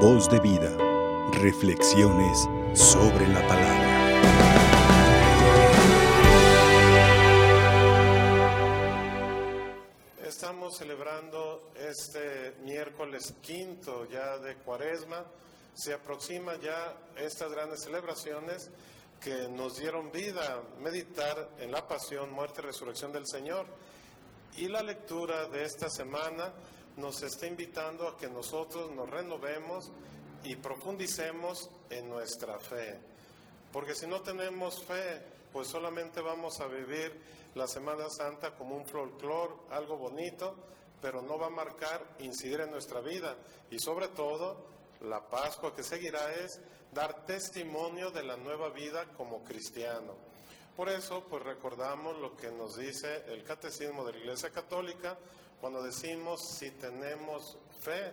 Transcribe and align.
Voz 0.00 0.28
de 0.28 0.38
vida. 0.40 0.76
Reflexiones 1.32 2.46
sobre 2.74 3.26
la 3.28 3.40
palabra. 3.48 3.86
Estamos 10.22 10.76
celebrando 10.76 11.72
este 11.74 12.56
miércoles 12.62 13.36
quinto 13.40 14.06
ya 14.10 14.36
de 14.36 14.56
Cuaresma. 14.56 15.24
Se 15.72 15.94
aproxima 15.94 16.56
ya 16.56 16.94
estas 17.16 17.50
grandes 17.50 17.82
celebraciones 17.82 18.70
que 19.18 19.48
nos 19.48 19.78
dieron 19.78 20.12
vida, 20.12 20.62
meditar 20.78 21.52
en 21.58 21.72
la 21.72 21.88
pasión, 21.88 22.30
muerte 22.32 22.60
y 22.60 22.66
resurrección 22.66 23.12
del 23.12 23.26
Señor. 23.26 23.64
Y 24.58 24.68
la 24.68 24.82
lectura 24.82 25.48
de 25.48 25.64
esta 25.64 25.88
semana 25.88 26.52
nos 26.96 27.22
está 27.22 27.46
invitando 27.46 28.08
a 28.08 28.16
que 28.16 28.28
nosotros 28.28 28.90
nos 28.90 29.08
renovemos 29.08 29.90
y 30.44 30.56
profundicemos 30.56 31.70
en 31.90 32.08
nuestra 32.08 32.58
fe. 32.58 32.98
Porque 33.72 33.94
si 33.94 34.06
no 34.06 34.20
tenemos 34.22 34.82
fe, 34.84 35.22
pues 35.52 35.68
solamente 35.68 36.20
vamos 36.20 36.60
a 36.60 36.66
vivir 36.66 37.20
la 37.54 37.66
Semana 37.66 38.08
Santa 38.08 38.54
como 38.54 38.76
un 38.76 38.86
folclore, 38.86 39.54
algo 39.70 39.96
bonito, 39.96 40.54
pero 41.00 41.22
no 41.22 41.38
va 41.38 41.46
a 41.46 41.50
marcar, 41.50 42.16
incidir 42.20 42.60
en 42.60 42.70
nuestra 42.70 43.00
vida. 43.00 43.36
Y 43.70 43.78
sobre 43.78 44.08
todo, 44.08 44.66
la 45.02 45.28
Pascua 45.28 45.74
que 45.74 45.82
seguirá 45.82 46.32
es 46.34 46.60
dar 46.92 47.26
testimonio 47.26 48.10
de 48.10 48.22
la 48.22 48.36
nueva 48.36 48.70
vida 48.70 49.06
como 49.16 49.44
cristiano. 49.44 50.14
Por 50.76 50.90
eso, 50.90 51.24
pues 51.24 51.42
recordamos 51.42 52.18
lo 52.18 52.36
que 52.36 52.50
nos 52.50 52.76
dice 52.76 53.24
el 53.28 53.42
Catecismo 53.44 54.04
de 54.04 54.12
la 54.12 54.18
Iglesia 54.18 54.50
Católica 54.50 55.16
cuando 55.58 55.82
decimos 55.82 56.46
si 56.46 56.70
tenemos 56.72 57.56
fe. 57.80 58.12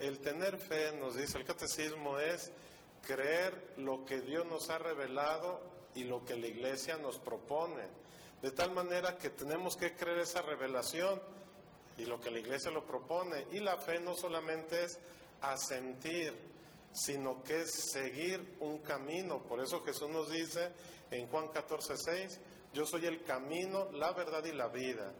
El 0.00 0.18
tener 0.18 0.58
fe, 0.58 0.90
nos 0.98 1.14
dice 1.14 1.38
el 1.38 1.44
Catecismo, 1.44 2.18
es 2.18 2.50
creer 3.06 3.74
lo 3.76 4.04
que 4.04 4.20
Dios 4.20 4.44
nos 4.46 4.70
ha 4.70 4.78
revelado 4.78 5.60
y 5.94 6.02
lo 6.02 6.24
que 6.24 6.36
la 6.36 6.48
Iglesia 6.48 6.96
nos 6.96 7.20
propone. 7.20 7.84
De 8.42 8.50
tal 8.50 8.72
manera 8.72 9.16
que 9.16 9.30
tenemos 9.30 9.76
que 9.76 9.94
creer 9.94 10.18
esa 10.18 10.42
revelación 10.42 11.22
y 11.96 12.06
lo 12.06 12.20
que 12.20 12.32
la 12.32 12.40
Iglesia 12.40 12.72
lo 12.72 12.84
propone. 12.84 13.46
Y 13.52 13.60
la 13.60 13.76
fe 13.76 14.00
no 14.00 14.16
solamente 14.16 14.82
es 14.82 14.98
asentir, 15.40 16.34
sino 16.94 17.42
que 17.42 17.62
es 17.62 17.90
seguir 17.92 18.56
un 18.60 18.78
camino. 18.78 19.42
Por 19.42 19.60
eso 19.60 19.82
Jesús 19.82 20.08
nos 20.08 20.30
dice 20.30 20.70
en 21.10 21.26
Juan 21.26 21.48
14, 21.48 21.96
6, 21.96 22.40
yo 22.72 22.86
soy 22.86 23.06
el 23.06 23.22
camino, 23.24 23.90
la 23.92 24.12
verdad 24.12 24.44
y 24.44 24.52
la 24.52 24.68
vida. 24.68 25.12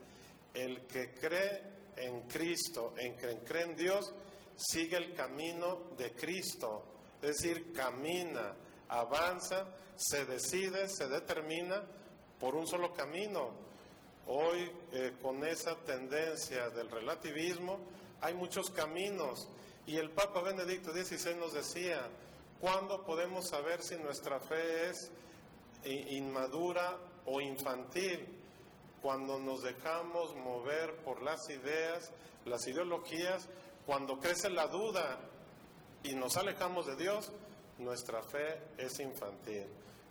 El 0.54 0.86
que 0.86 1.12
cree 1.14 1.62
en 1.96 2.22
Cristo, 2.22 2.94
en 2.96 3.16
que 3.16 3.38
cree 3.38 3.64
en 3.64 3.76
Dios, 3.76 4.14
sigue 4.56 4.96
el 4.96 5.14
camino 5.14 5.90
de 5.98 6.12
Cristo. 6.12 6.84
Es 7.20 7.38
decir, 7.38 7.72
camina, 7.72 8.54
avanza, 8.88 9.66
se 9.96 10.24
decide, 10.26 10.88
se 10.88 11.08
determina 11.08 11.82
por 12.38 12.54
un 12.54 12.66
solo 12.66 12.92
camino. 12.92 13.50
Hoy, 14.26 14.70
eh, 14.92 15.14
con 15.20 15.44
esa 15.44 15.76
tendencia 15.84 16.70
del 16.70 16.90
relativismo, 16.90 17.80
hay 18.20 18.34
muchos 18.34 18.70
caminos. 18.70 19.48
Y 19.86 19.96
el 19.96 20.10
Papa 20.10 20.40
Benedicto 20.40 20.92
XVI 20.92 21.34
nos 21.34 21.52
decía, 21.52 22.08
¿cuándo 22.60 23.04
podemos 23.04 23.48
saber 23.48 23.82
si 23.82 23.96
nuestra 23.96 24.40
fe 24.40 24.88
es 24.88 25.10
inmadura 25.84 26.96
o 27.26 27.40
infantil, 27.40 28.26
cuando 29.02 29.38
nos 29.38 29.62
dejamos 29.62 30.34
mover 30.36 30.96
por 31.04 31.22
las 31.22 31.48
ideas, 31.50 32.10
las 32.46 32.66
ideologías, 32.66 33.48
cuando 33.84 34.18
crece 34.18 34.48
la 34.48 34.66
duda 34.66 35.18
y 36.02 36.14
nos 36.14 36.36
alejamos 36.38 36.86
de 36.86 36.96
Dios, 36.96 37.30
nuestra 37.78 38.22
fe 38.22 38.58
es 38.78 38.98
infantil 39.00 39.66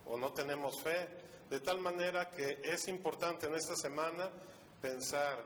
o 0.06 0.16
no 0.16 0.32
tenemos 0.32 0.80
fe. 0.80 1.08
De 1.50 1.60
tal 1.60 1.80
manera 1.80 2.30
que 2.30 2.60
es 2.62 2.88
importante 2.88 3.46
en 3.46 3.54
esta 3.54 3.76
semana 3.76 4.30
pensar, 4.80 5.42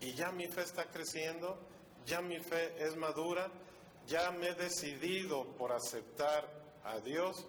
y 0.00 0.12
ya 0.14 0.30
mi 0.32 0.46
fe 0.46 0.62
está 0.62 0.86
creciendo, 0.86 1.58
ya 2.06 2.20
mi 2.20 2.38
fe 2.38 2.74
es 2.78 2.96
madura, 2.96 3.50
ya 4.06 4.30
me 4.32 4.48
he 4.48 4.54
decidido 4.54 5.44
por 5.56 5.72
aceptar 5.72 6.48
a 6.84 6.98
Dios, 7.00 7.46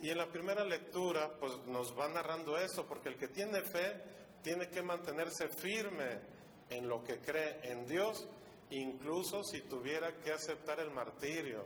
y 0.00 0.10
en 0.10 0.18
la 0.18 0.26
primera 0.26 0.64
lectura, 0.64 1.30
pues 1.40 1.52
nos 1.66 1.98
va 1.98 2.08
narrando 2.08 2.58
eso, 2.58 2.86
porque 2.86 3.08
el 3.08 3.16
que 3.16 3.28
tiene 3.28 3.62
fe 3.62 4.02
tiene 4.42 4.68
que 4.68 4.82
mantenerse 4.82 5.48
firme 5.48 6.20
en 6.68 6.88
lo 6.88 7.02
que 7.02 7.18
cree 7.18 7.60
en 7.62 7.86
Dios, 7.86 8.28
incluso 8.70 9.42
si 9.42 9.62
tuviera 9.62 10.12
que 10.16 10.32
aceptar 10.32 10.80
el 10.80 10.90
martirio. 10.90 11.64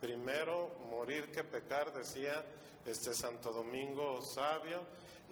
Primero 0.00 0.76
morir 0.90 1.30
que 1.32 1.42
pecar, 1.42 1.92
decía 1.92 2.44
este 2.86 3.14
Santo 3.14 3.52
Domingo 3.52 4.20
Sabio 4.22 4.82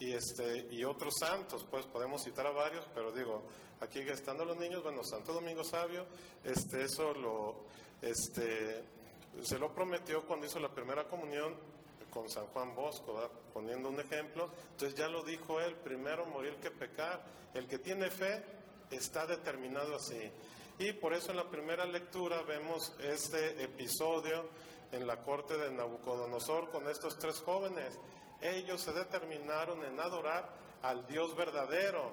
y 0.02 0.12
este 0.12 0.66
y 0.70 0.82
otros 0.84 1.14
santos, 1.18 1.64
pues 1.70 1.86
podemos 1.86 2.24
citar 2.24 2.46
a 2.46 2.50
varios, 2.50 2.84
pero 2.92 3.12
digo, 3.12 3.44
aquí 3.80 4.00
estando 4.00 4.44
los 4.44 4.56
niños, 4.56 4.82
bueno, 4.82 5.04
Santo 5.04 5.32
Domingo 5.32 5.62
Sabio, 5.62 6.06
este 6.42 6.82
eso 6.82 7.14
lo 7.14 7.64
este 8.00 8.84
se 9.42 9.58
lo 9.58 9.72
prometió 9.72 10.26
cuando 10.26 10.46
hizo 10.46 10.58
la 10.58 10.74
primera 10.74 11.06
comunión 11.06 11.54
con 12.10 12.28
San 12.28 12.46
Juan 12.48 12.74
Bosco, 12.74 13.30
poniendo 13.54 13.88
un 13.88 14.00
ejemplo. 14.00 14.50
Entonces 14.72 14.98
ya 14.98 15.08
lo 15.08 15.22
dijo 15.22 15.60
él, 15.60 15.76
primero 15.76 16.26
morir 16.26 16.56
que 16.56 16.70
pecar. 16.70 17.24
El 17.54 17.66
que 17.66 17.78
tiene 17.78 18.10
fe 18.10 18.44
está 18.90 19.24
determinado 19.24 19.96
así. 19.96 20.30
Y 20.78 20.92
por 20.94 21.14
eso 21.14 21.30
en 21.30 21.38
la 21.38 21.48
primera 21.48 21.86
lectura 21.86 22.42
vemos 22.42 22.92
este 23.00 23.62
episodio 23.62 24.44
en 24.90 25.06
la 25.06 25.22
corte 25.22 25.56
de 25.56 25.70
Nabucodonosor 25.70 26.70
con 26.70 26.88
estos 26.88 27.18
tres 27.18 27.40
jóvenes. 27.40 27.98
Ellos 28.42 28.80
se 28.80 28.92
determinaron 28.92 29.84
en 29.84 29.98
adorar 30.00 30.48
al 30.82 31.06
Dios 31.06 31.36
verdadero, 31.36 32.10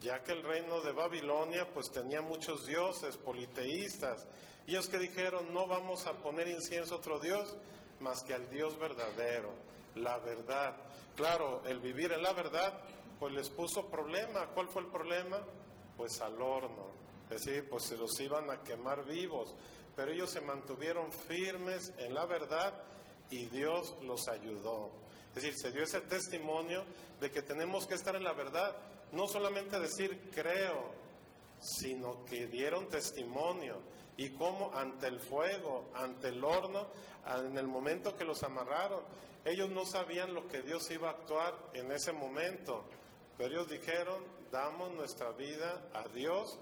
ya 0.00 0.22
que 0.22 0.32
el 0.32 0.42
reino 0.44 0.80
de 0.80 0.92
Babilonia 0.92 1.68
pues 1.74 1.90
tenía 1.90 2.22
muchos 2.22 2.66
dioses 2.66 3.16
politeístas. 3.16 4.26
Y 4.66 4.72
ellos 4.72 4.88
que 4.88 4.98
dijeron, 4.98 5.52
no 5.52 5.66
vamos 5.66 6.06
a 6.06 6.12
poner 6.12 6.46
incienso 6.48 6.94
a 6.94 6.98
otro 6.98 7.18
Dios, 7.18 7.56
más 8.00 8.22
que 8.22 8.34
al 8.34 8.48
Dios 8.50 8.78
verdadero, 8.78 9.50
la 9.96 10.18
verdad. 10.18 10.76
Claro, 11.16 11.62
el 11.66 11.80
vivir 11.80 12.12
en 12.12 12.22
la 12.22 12.32
verdad, 12.32 12.80
pues 13.18 13.32
les 13.32 13.50
puso 13.50 13.86
problema. 13.86 14.46
¿Cuál 14.54 14.68
fue 14.68 14.82
el 14.82 14.88
problema? 14.88 15.40
Pues 15.96 16.20
al 16.20 16.40
horno. 16.40 16.86
Es 17.30 17.44
decir, 17.44 17.68
pues 17.68 17.82
se 17.82 17.96
los 17.96 18.18
iban 18.20 18.48
a 18.50 18.62
quemar 18.62 19.04
vivos. 19.04 19.54
Pero 19.96 20.12
ellos 20.12 20.30
se 20.30 20.40
mantuvieron 20.40 21.10
firmes 21.10 21.92
en 21.98 22.14
la 22.14 22.24
verdad 22.26 22.72
y 23.30 23.46
Dios 23.46 23.96
los 24.02 24.28
ayudó. 24.28 24.92
Es 25.38 25.44
decir, 25.44 25.56
se 25.60 25.70
dio 25.70 25.84
ese 25.84 26.00
testimonio 26.00 26.84
de 27.20 27.30
que 27.30 27.42
tenemos 27.42 27.86
que 27.86 27.94
estar 27.94 28.16
en 28.16 28.24
la 28.24 28.32
verdad. 28.32 28.74
No 29.12 29.28
solamente 29.28 29.78
decir 29.78 30.32
creo, 30.34 30.90
sino 31.60 32.24
que 32.24 32.48
dieron 32.48 32.88
testimonio 32.88 33.80
y 34.16 34.30
cómo 34.30 34.72
ante 34.74 35.06
el 35.06 35.20
fuego, 35.20 35.92
ante 35.94 36.30
el 36.30 36.42
horno, 36.42 36.88
en 37.24 37.56
el 37.56 37.68
momento 37.68 38.16
que 38.16 38.24
los 38.24 38.42
amarraron, 38.42 39.04
ellos 39.44 39.70
no 39.70 39.86
sabían 39.86 40.34
lo 40.34 40.48
que 40.48 40.62
Dios 40.62 40.90
iba 40.90 41.06
a 41.06 41.12
actuar 41.12 41.54
en 41.72 41.92
ese 41.92 42.10
momento, 42.10 42.84
pero 43.36 43.50
ellos 43.50 43.70
dijeron, 43.70 44.20
damos 44.50 44.92
nuestra 44.92 45.30
vida 45.30 45.88
a 45.94 46.08
Dios, 46.08 46.58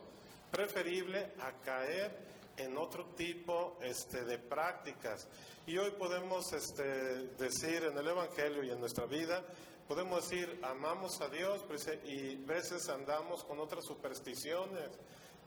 preferible 0.50 1.32
a 1.40 1.50
caer 1.64 2.14
en 2.56 2.76
otro 2.76 3.06
tipo 3.14 3.78
este, 3.82 4.24
de 4.24 4.38
prácticas. 4.38 5.28
Y 5.66 5.78
hoy 5.78 5.90
podemos 5.92 6.52
este, 6.52 6.84
decir 7.38 7.84
en 7.84 7.96
el 7.98 8.08
Evangelio 8.08 8.62
y 8.62 8.70
en 8.70 8.80
nuestra 8.80 9.06
vida, 9.06 9.44
podemos 9.88 10.28
decir, 10.28 10.60
amamos 10.62 11.20
a 11.20 11.28
Dios 11.28 11.64
y 12.04 12.36
veces 12.36 12.88
andamos 12.88 13.44
con 13.44 13.58
otras 13.60 13.84
supersticiones 13.84 14.90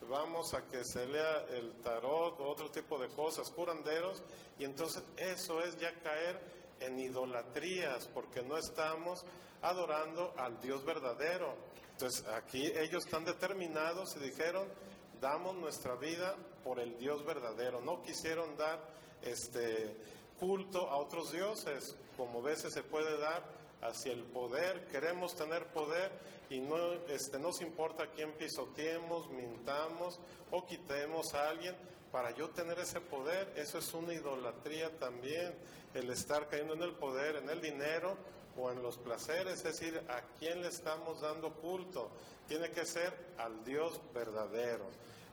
vamos 0.08 0.54
a 0.54 0.66
que 0.68 0.84
se 0.84 1.06
lea 1.06 1.46
el 1.52 1.74
tarot 1.82 2.40
o 2.40 2.50
otro 2.50 2.70
tipo 2.72 2.98
de 2.98 3.10
cosas, 3.10 3.50
curanderos, 3.50 4.22
y 4.58 4.66
entonces 4.66 5.04
eso 5.18 5.62
es 5.62 5.78
ya 5.78 5.94
caer 6.02 6.40
en 6.80 7.00
idolatrías, 7.00 8.08
porque 8.08 8.42
no 8.42 8.58
estamos 8.58 9.26
adorando 9.62 10.34
al 10.38 10.60
Dios 10.62 10.86
verdadero. 10.86 11.56
Entonces 11.92 12.26
aquí 12.28 12.66
ellos 12.66 13.06
están 13.06 13.26
determinados 13.26 14.16
y 14.16 14.20
dijeron, 14.20 14.68
damos 15.20 15.56
nuestra 15.56 15.96
vida 15.96 16.36
por 16.64 16.80
el 16.80 16.98
Dios 16.98 17.26
verdadero. 17.26 17.82
No 17.82 18.02
quisieron 18.04 18.56
dar 18.58 18.80
este 19.22 19.96
culto 20.40 20.90
a 20.90 20.98
otros 20.98 21.32
dioses, 21.32 21.96
como 22.16 22.40
a 22.40 22.44
veces 22.44 22.74
se 22.74 22.84
puede 22.84 23.18
dar 23.18 23.44
hacia 23.82 24.12
el 24.12 24.24
poder, 24.24 24.88
queremos 24.88 25.36
tener 25.36 25.68
poder 25.68 26.12
y 26.50 26.60
no 26.60 26.94
este, 27.08 27.40
nos 27.40 27.62
importa 27.62 28.08
quién 28.08 28.32
pisoteemos, 28.34 29.30
mintamos 29.30 30.20
o 30.52 30.66
quitemos 30.66 31.34
a 31.34 31.50
alguien 31.50 31.76
para 32.12 32.32
yo 32.32 32.50
tener 32.50 32.80
ese 32.80 33.00
poder, 33.00 33.54
eso 33.56 33.78
es 33.78 33.94
una 33.94 34.14
idolatría 34.14 34.98
también, 34.98 35.54
el 35.94 36.10
estar 36.10 36.48
cayendo 36.48 36.74
en 36.74 36.84
el 36.84 36.94
poder, 36.94 37.36
en 37.36 37.50
el 37.50 37.62
dinero 37.62 38.18
o 38.58 38.72
en 38.72 38.82
los 38.82 38.98
placeres, 38.98 39.54
es 39.58 39.64
decir, 39.64 40.02
a 40.10 40.22
quién 40.40 40.62
le 40.62 40.70
estamos 40.70 41.22
dando 41.22 41.54
culto, 41.54 42.10
tiene 42.48 42.72
que 42.72 42.86
ser 42.86 43.14
al 43.38 43.64
Dios 43.64 44.02
verdadero. 44.14 44.86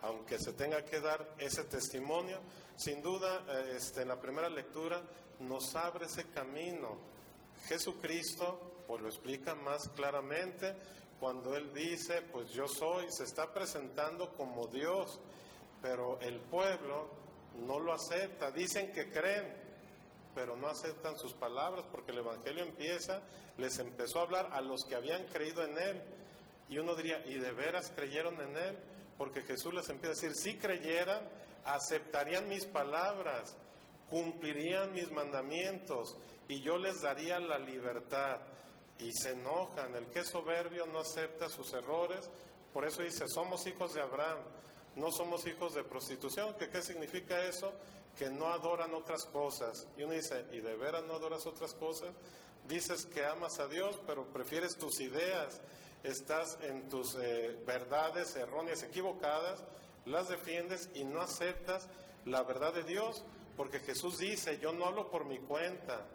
Aunque 0.03 0.39
se 0.39 0.53
tenga 0.53 0.85
que 0.85 1.01
dar 1.01 1.35
ese 1.39 1.65
testimonio, 1.65 2.39
sin 2.77 3.03
duda 3.03 3.45
eh, 3.49 3.75
este, 3.77 4.03
en 4.03 4.09
la 4.09 4.21
primera 4.21 4.49
lectura 4.49 5.03
nos 5.41 5.75
abre 5.75 6.07
ese 6.07 6.25
camino. 6.31 6.99
Jesucristo 7.67 8.85
pues 8.87 9.03
lo 9.03 9.09
explica 9.09 9.55
más 9.55 9.89
claramente 9.91 10.75
cuando 11.19 11.57
él 11.57 11.73
dice, 11.73 12.23
pues 12.33 12.51
yo 12.51 12.69
soy, 12.69 13.11
se 13.11 13.25
está 13.25 13.53
presentando 13.53 14.35
como 14.35 14.67
Dios, 14.67 15.19
pero 15.81 16.21
el 16.21 16.41
pueblo 16.41 17.09
no 17.67 17.81
lo 17.81 17.93
acepta, 17.93 18.51
dicen 18.51 18.93
que 18.93 19.11
creen, 19.11 19.53
pero 20.35 20.57
no 20.57 20.69
aceptan 20.69 21.19
sus 21.19 21.33
palabras 21.33 21.87
porque 21.91 22.13
el 22.13 22.19
Evangelio 22.19 22.63
empieza, 22.63 23.23
les 23.57 23.79
empezó 23.79 24.21
a 24.21 24.23
hablar 24.23 24.51
a 24.53 24.61
los 24.61 24.85
que 24.85 24.95
habían 24.95 25.25
creído 25.29 25.65
en 25.65 25.79
él. 25.79 26.03
Y 26.69 26.79
uno 26.79 26.95
diría, 26.95 27.25
¿y 27.27 27.35
de 27.39 27.53
veras 27.53 27.91
creyeron 27.95 28.39
en 28.41 28.57
él? 28.57 28.79
Porque 29.19 29.43
Jesús 29.43 29.73
les 29.73 29.89
empieza 29.89 30.13
a 30.13 30.15
decir, 30.15 30.35
si 30.35 30.59
creyeran, 30.59 31.29
aceptarían 31.65 32.49
mis 32.49 32.67
palabras, 32.67 33.57
cumplirían 34.11 34.93
mis 34.93 35.11
mandamientos 35.11 36.17
y 36.49 36.61
yo 36.61 36.79
les 36.79 37.01
daría 37.03 37.39
la 37.41 37.59
libertad. 37.59 38.41
Y 38.99 39.13
se 39.13 39.33
enojan, 39.33 39.95
el 39.95 40.07
que 40.07 40.21
es 40.21 40.29
soberbio 40.29 40.87
no 40.87 41.01
acepta 41.01 41.49
sus 41.49 41.73
errores, 41.75 42.31
por 42.73 42.87
eso 42.87 43.03
dice, 43.03 43.27
somos 43.29 43.67
hijos 43.67 43.95
de 43.95 44.03
Abraham, 44.03 44.39
no 44.97 45.11
somos 45.11 45.47
hijos 45.47 45.75
de 45.75 45.85
prostitución. 45.85 46.55
¿Qué, 46.59 46.69
¿Qué 46.69 46.83
significa 46.83 47.43
eso? 47.45 47.73
Que 48.19 48.31
no 48.31 48.49
adoran 48.49 48.95
otras 48.95 49.25
cosas. 49.27 49.87
Y 49.97 50.03
uno 50.03 50.15
dice, 50.15 50.47
¿y 50.53 50.61
de 50.61 50.77
veras 50.77 51.05
no 51.05 51.15
adoras 51.15 51.47
otras 51.47 51.75
cosas? 51.75 52.15
Dices 52.67 53.07
que 53.07 53.25
amas 53.25 53.61
a 53.61 53.69
Dios, 53.69 54.01
pero 54.07 54.27
prefieres 54.27 54.77
tus 54.77 55.01
ideas, 55.01 55.61
estás 56.07 56.59
en 56.63 56.89
tus 56.89 57.17
eh, 57.17 57.59
verdades 57.67 58.37
erróneas, 58.37 58.83
equivocadas, 58.83 59.63
las 60.05 60.29
defiendes 60.29 60.89
y 60.95 61.05
no 61.05 61.21
aceptas 61.21 61.89
la 62.25 62.43
verdad 62.43 62.73
de 62.73 62.85
Dios, 62.85 63.25
porque 63.57 63.81
Jesús 63.81 64.19
dice, 64.19 64.59
yo 64.59 64.73
no 64.73 64.87
hablo 64.87 65.11
por 65.11 65.25
mi 65.25 65.39
cuenta, 65.39 66.07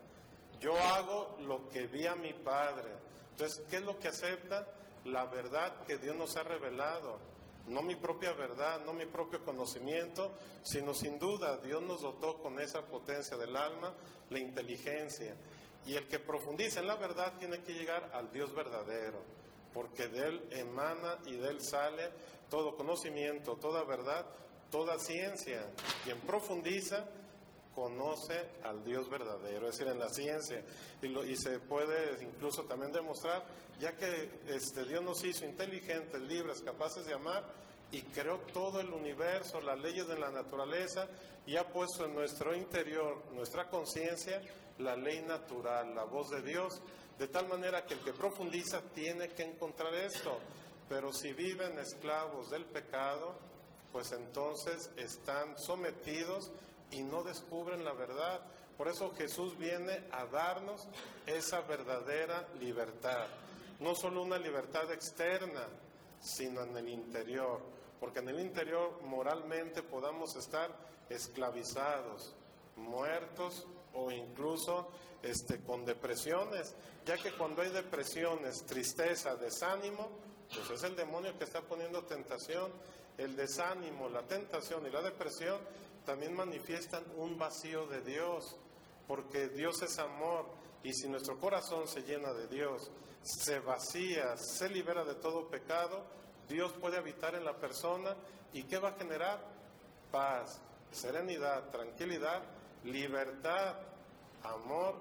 yo 0.59 0.77
hago 0.77 1.37
lo 1.41 1.67
que 1.69 1.87
vi 1.87 2.05
a 2.05 2.15
mi 2.15 2.33
Padre. 2.33 2.89
Entonces, 3.31 3.63
¿qué 3.69 3.77
es 3.77 3.83
lo 3.83 3.99
que 3.99 4.09
acepta? 4.09 4.67
La 5.05 5.25
verdad 5.25 5.83
que 5.85 5.97
Dios 5.97 6.15
nos 6.15 6.37
ha 6.37 6.43
revelado. 6.43 7.19
No 7.67 7.81
mi 7.81 7.95
propia 7.95 8.33
verdad, 8.33 8.81
no 8.85 8.93
mi 8.93 9.05
propio 9.05 9.43
conocimiento, 9.43 10.31
sino 10.63 10.93
sin 10.93 11.19
duda 11.19 11.57
Dios 11.57 11.81
nos 11.81 12.01
dotó 12.01 12.37
con 12.41 12.59
esa 12.59 12.85
potencia 12.85 13.37
del 13.37 13.55
alma, 13.55 13.93
la 14.29 14.39
inteligencia. 14.39 15.35
Y 15.85 15.95
el 15.95 16.07
que 16.07 16.19
profundiza 16.19 16.79
en 16.79 16.87
la 16.87 16.95
verdad 16.95 17.33
tiene 17.39 17.61
que 17.63 17.73
llegar 17.73 18.11
al 18.13 18.31
Dios 18.31 18.53
verdadero, 18.53 19.23
porque 19.73 20.07
de 20.07 20.27
Él 20.27 20.47
emana 20.51 21.17
y 21.25 21.35
de 21.35 21.49
Él 21.49 21.61
sale 21.61 22.09
todo 22.49 22.75
conocimiento, 22.75 23.55
toda 23.55 23.83
verdad, 23.83 24.25
toda 24.69 24.99
ciencia. 24.99 25.65
Quien 26.03 26.19
profundiza 26.21 27.05
conoce 27.73 28.39
al 28.63 28.83
Dios 28.83 29.09
verdadero, 29.09 29.67
es 29.67 29.77
decir, 29.77 29.91
en 29.91 29.99
la 29.99 30.09
ciencia. 30.09 30.63
Y, 31.01 31.35
se 31.35 31.59
puede 31.59 32.23
incluso 32.23 32.63
también 32.63 32.91
demostrar, 32.91 33.43
ya 33.79 33.95
que 33.95 34.29
este, 34.47 34.85
Dios 34.85 35.03
nos 35.03 35.23
hizo 35.23 35.45
inteligentes, 35.45 36.21
libres, 36.21 36.61
capaces 36.61 37.05
de 37.05 37.13
amar, 37.13 37.43
y 37.91 38.01
creó 38.03 38.39
todo 38.53 38.79
el 38.79 38.89
universo, 38.89 39.59
las 39.59 39.79
leyes 39.79 40.07
de 40.07 40.17
la 40.17 40.31
naturaleza, 40.31 41.07
y 41.45 41.57
ha 41.57 41.67
puesto 41.67 42.05
en 42.05 42.13
nuestro 42.13 42.55
interior, 42.55 43.21
nuestra 43.33 43.69
conciencia, 43.69 44.41
la 44.77 44.95
ley 44.95 45.21
natural, 45.21 45.93
la 45.93 46.03
voz 46.05 46.29
de 46.29 46.41
Dios, 46.41 46.81
de 47.17 47.27
tal 47.27 47.47
manera 47.47 47.85
que 47.85 47.93
el 47.93 47.99
que 48.01 48.13
profundiza 48.13 48.81
tiene 48.93 49.29
que 49.29 49.43
encontrar 49.43 49.93
esto. 49.93 50.39
Pero 50.89 51.13
si 51.13 51.33
viven 51.33 51.79
esclavos 51.79 52.49
del 52.49 52.65
pecado, 52.65 53.35
pues 53.91 54.11
entonces 54.11 54.89
están 54.97 55.57
sometidos 55.57 56.51
y 56.91 57.03
no 57.03 57.23
descubren 57.23 57.83
la 57.85 57.93
verdad. 57.93 58.41
Por 58.77 58.87
eso 58.87 59.13
Jesús 59.15 59.57
viene 59.57 60.03
a 60.11 60.25
darnos 60.25 60.87
esa 61.25 61.61
verdadera 61.61 62.47
libertad. 62.59 63.27
No 63.79 63.95
solo 63.95 64.23
una 64.23 64.37
libertad 64.37 64.91
externa, 64.91 65.67
sino 66.19 66.63
en 66.63 66.75
el 66.77 66.89
interior. 66.89 67.61
Porque 67.99 68.19
en 68.19 68.29
el 68.29 68.39
interior 68.39 69.01
moralmente 69.03 69.83
podamos 69.83 70.35
estar 70.35 70.71
esclavizados, 71.09 72.33
muertos 72.75 73.67
o 73.93 74.11
incluso 74.11 74.89
este, 75.21 75.61
con 75.61 75.85
depresiones, 75.85 76.75
ya 77.05 77.17
que 77.17 77.31
cuando 77.33 77.61
hay 77.61 77.69
depresiones, 77.69 78.65
tristeza, 78.65 79.35
desánimo, 79.35 80.09
pues 80.53 80.69
es 80.71 80.83
el 80.83 80.95
demonio 80.95 81.37
que 81.37 81.45
está 81.45 81.61
poniendo 81.61 82.03
tentación. 82.03 82.71
El 83.17 83.35
desánimo, 83.35 84.09
la 84.09 84.23
tentación 84.23 84.85
y 84.85 84.89
la 84.89 85.01
depresión 85.01 85.59
también 86.05 86.33
manifiestan 86.33 87.03
un 87.17 87.37
vacío 87.37 87.85
de 87.87 88.01
Dios, 88.01 88.57
porque 89.07 89.49
Dios 89.49 89.81
es 89.81 89.99
amor 89.99 90.45
y 90.83 90.93
si 90.93 91.07
nuestro 91.07 91.39
corazón 91.39 91.87
se 91.87 92.01
llena 92.01 92.33
de 92.33 92.47
Dios, 92.47 92.89
se 93.21 93.59
vacía, 93.59 94.35
se 94.37 94.69
libera 94.69 95.03
de 95.03 95.15
todo 95.15 95.47
pecado, 95.47 96.03
Dios 96.47 96.73
puede 96.73 96.97
habitar 96.97 97.35
en 97.35 97.45
la 97.45 97.57
persona 97.57 98.15
y 98.53 98.63
¿qué 98.63 98.79
va 98.79 98.89
a 98.89 98.93
generar? 98.93 99.39
Paz, 100.11 100.59
serenidad, 100.91 101.69
tranquilidad, 101.69 102.41
libertad, 102.83 103.75
amor, 104.43 104.95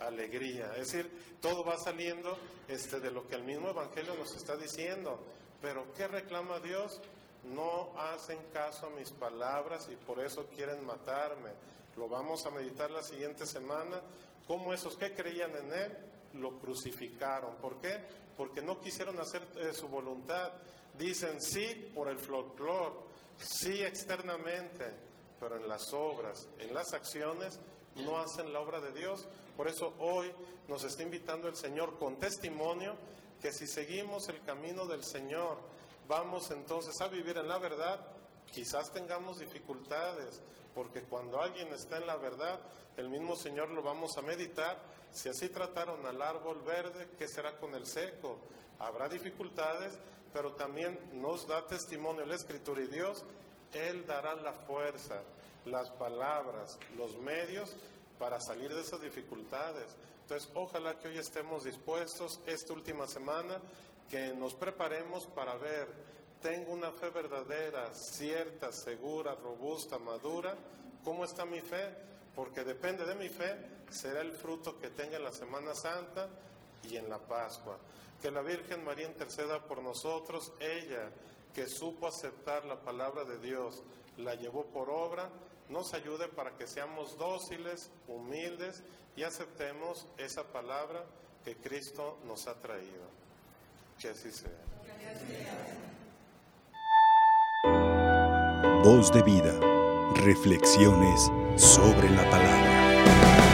alegría. 0.00 0.72
Es 0.76 0.92
decir, 0.92 1.38
todo 1.40 1.64
va 1.64 1.76
saliendo 1.78 2.36
este, 2.68 3.00
de 3.00 3.10
lo 3.10 3.26
que 3.26 3.36
el 3.36 3.44
mismo 3.44 3.70
Evangelio 3.70 4.14
nos 4.14 4.34
está 4.34 4.56
diciendo. 4.56 5.18
Pero 5.60 5.92
¿qué 5.94 6.08
reclama 6.08 6.58
Dios? 6.60 7.00
No 7.44 7.92
hacen 7.98 8.38
caso 8.52 8.86
a 8.86 8.90
mis 8.90 9.10
palabras 9.10 9.88
y 9.92 9.96
por 9.96 10.20
eso 10.20 10.46
quieren 10.54 10.84
matarme. 10.84 11.50
Lo 11.96 12.08
vamos 12.08 12.46
a 12.46 12.50
meditar 12.50 12.90
la 12.90 13.02
siguiente 13.02 13.46
semana. 13.46 14.00
¿Cómo 14.46 14.72
esos 14.72 14.96
que 14.96 15.14
creían 15.14 15.54
en 15.56 15.72
Él 15.72 15.98
lo 16.34 16.58
crucificaron? 16.58 17.56
¿Por 17.56 17.80
qué? 17.80 18.00
Porque 18.36 18.62
no 18.62 18.80
quisieron 18.80 19.18
hacer 19.20 19.42
eh, 19.56 19.72
su 19.72 19.88
voluntad. 19.88 20.52
Dicen 20.98 21.40
sí 21.40 21.90
por 21.94 22.08
el 22.08 22.18
folclore, 22.18 22.96
sí 23.38 23.82
externamente, 23.82 24.84
pero 25.42 25.56
en 25.56 25.68
las 25.68 25.92
obras, 25.92 26.46
en 26.60 26.72
las 26.72 26.94
acciones, 26.94 27.58
no 27.96 28.18
hacen 28.18 28.52
la 28.52 28.60
obra 28.60 28.80
de 28.80 28.92
Dios. 28.92 29.26
Por 29.56 29.66
eso 29.66 29.92
hoy 29.98 30.32
nos 30.68 30.84
está 30.84 31.02
invitando 31.02 31.48
el 31.48 31.56
Señor 31.56 31.98
con 31.98 32.16
testimonio 32.16 32.94
que 33.40 33.50
si 33.50 33.66
seguimos 33.66 34.28
el 34.28 34.40
camino 34.44 34.86
del 34.86 35.02
Señor, 35.02 35.58
vamos 36.06 36.52
entonces 36.52 37.00
a 37.00 37.08
vivir 37.08 37.38
en 37.38 37.48
la 37.48 37.58
verdad, 37.58 37.98
quizás 38.52 38.92
tengamos 38.92 39.40
dificultades, 39.40 40.40
porque 40.76 41.02
cuando 41.02 41.42
alguien 41.42 41.72
está 41.72 41.98
en 41.98 42.06
la 42.06 42.16
verdad, 42.16 42.60
el 42.96 43.08
mismo 43.08 43.34
Señor 43.34 43.68
lo 43.70 43.82
vamos 43.82 44.16
a 44.18 44.22
meditar. 44.22 44.78
Si 45.10 45.28
así 45.28 45.48
trataron 45.48 46.06
al 46.06 46.22
árbol 46.22 46.62
verde, 46.62 47.10
¿qué 47.18 47.26
será 47.26 47.58
con 47.58 47.74
el 47.74 47.84
seco? 47.84 48.38
Habrá 48.78 49.08
dificultades, 49.08 49.98
pero 50.32 50.52
también 50.52 51.00
nos 51.14 51.48
da 51.48 51.66
testimonio 51.66 52.24
la 52.24 52.36
Escritura 52.36 52.80
y 52.80 52.86
Dios, 52.86 53.24
Él 53.72 54.06
dará 54.06 54.34
la 54.34 54.52
fuerza, 54.52 55.22
las 55.64 55.90
palabras, 55.90 56.78
los 56.96 57.16
medios 57.18 57.74
para 58.18 58.40
salir 58.40 58.72
de 58.74 58.80
esas 58.80 59.00
dificultades. 59.00 59.96
Entonces, 60.22 60.50
ojalá 60.54 60.98
que 60.98 61.08
hoy 61.08 61.18
estemos 61.18 61.64
dispuestos 61.64 62.40
esta 62.46 62.72
última 62.72 63.06
semana, 63.06 63.60
que 64.08 64.32
nos 64.34 64.54
preparemos 64.54 65.26
para 65.26 65.56
ver, 65.56 65.88
tengo 66.40 66.72
una 66.72 66.90
fe 66.92 67.10
verdadera, 67.10 67.92
cierta, 67.94 68.72
segura, 68.72 69.34
robusta, 69.34 69.98
madura, 69.98 70.54
¿cómo 71.04 71.24
está 71.24 71.44
mi 71.44 71.60
fe? 71.60 71.88
Porque 72.34 72.64
depende 72.64 73.04
de 73.04 73.14
mi 73.14 73.28
fe, 73.28 73.56
será 73.90 74.20
el 74.20 74.32
fruto 74.32 74.78
que 74.78 74.90
tenga 74.90 75.16
en 75.16 75.24
la 75.24 75.32
Semana 75.32 75.74
Santa 75.74 76.28
y 76.84 76.96
en 76.96 77.08
la 77.08 77.18
Pascua. 77.18 77.78
Que 78.20 78.30
la 78.30 78.42
Virgen 78.42 78.84
María 78.84 79.06
interceda 79.06 79.60
por 79.66 79.82
nosotros, 79.82 80.52
ella 80.60 81.10
que 81.54 81.66
supo 81.66 82.06
aceptar 82.06 82.64
la 82.64 82.80
palabra 82.80 83.24
de 83.24 83.38
Dios, 83.38 83.82
la 84.16 84.34
llevó 84.34 84.64
por 84.66 84.90
obra, 84.90 85.30
nos 85.68 85.94
ayude 85.94 86.28
para 86.28 86.56
que 86.56 86.66
seamos 86.66 87.16
dóciles, 87.18 87.90
humildes 88.08 88.82
y 89.16 89.22
aceptemos 89.22 90.06
esa 90.18 90.44
palabra 90.44 91.04
que 91.44 91.56
Cristo 91.56 92.18
nos 92.26 92.46
ha 92.46 92.54
traído. 92.60 93.10
Que 93.98 94.08
así 94.08 94.30
sea. 94.32 94.50
Voz 98.82 99.12
de 99.12 99.22
vida. 99.22 99.58
Reflexiones 100.14 101.30
sobre 101.56 102.10
la 102.10 102.28
palabra. 102.30 103.51